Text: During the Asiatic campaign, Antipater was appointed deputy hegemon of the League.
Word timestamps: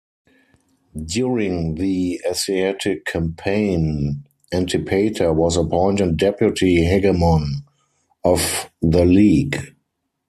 During 1.05 1.75
the 1.75 2.19
Asiatic 2.27 3.05
campaign, 3.05 4.23
Antipater 4.51 5.31
was 5.31 5.55
appointed 5.57 6.17
deputy 6.17 6.77
hegemon 6.83 7.47
of 8.23 8.71
the 8.81 9.05
League. 9.05 9.61